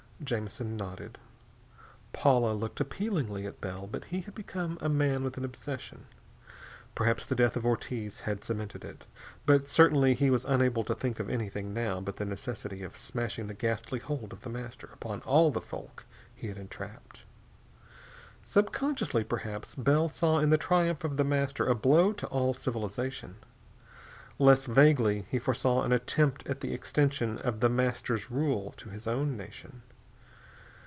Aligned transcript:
Jamison 0.23 0.77
nodded. 0.77 1.17
Paula 2.13 2.53
looked 2.53 2.79
appealingly 2.79 3.47
at 3.47 3.59
Bell, 3.59 3.87
but 3.91 4.05
he 4.05 4.21
had 4.21 4.35
become 4.35 4.77
a 4.79 4.87
man 4.87 5.23
with 5.23 5.35
an 5.35 5.43
obsession. 5.43 6.05
Perhaps 6.93 7.25
the 7.25 7.33
death 7.33 7.55
of 7.55 7.65
Ortiz 7.65 8.19
had 8.21 8.43
cemented 8.43 8.85
it, 8.85 9.07
but 9.47 9.67
certainly 9.67 10.13
he 10.13 10.29
was 10.29 10.45
unable 10.45 10.83
to 10.83 10.93
think 10.93 11.19
of 11.19 11.27
anything, 11.27 11.73
now, 11.73 11.99
but 11.99 12.17
the 12.17 12.25
necessity 12.25 12.83
of 12.83 12.95
smashing 12.95 13.47
the 13.47 13.55
ghastly 13.55 13.97
hold 13.97 14.31
of 14.31 14.41
The 14.41 14.51
Master 14.51 14.91
upon 14.93 15.21
all 15.21 15.49
the 15.49 15.59
folk 15.59 16.05
he 16.35 16.49
had 16.49 16.57
entrapped. 16.59 17.23
Subconsciously, 18.43 19.23
perhaps, 19.23 19.73
Bell 19.73 20.07
saw 20.07 20.37
in 20.37 20.51
the 20.51 20.57
triumph 20.59 21.03
of 21.03 21.17
The 21.17 21.23
Master 21.23 21.65
a 21.65 21.73
blow 21.73 22.13
to 22.13 22.27
all 22.27 22.53
civilization. 22.53 23.37
Less 24.37 24.67
vaguely, 24.67 25.25
he 25.31 25.39
foresaw 25.39 25.81
an 25.81 25.91
attempt 25.91 26.45
at 26.45 26.59
the 26.61 26.75
extension 26.75 27.39
of 27.39 27.59
The 27.59 27.69
Master's 27.69 28.29
rule 28.29 28.75
to 28.77 28.89
his 28.89 29.07
own 29.07 29.35
nation. 29.35 29.81